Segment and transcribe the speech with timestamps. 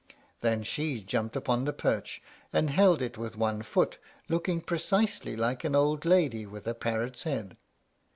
[0.39, 5.63] Then she jumped upon the perch, and held it with one foot, looking precisely like
[5.63, 7.55] an old lady with a parrot's head.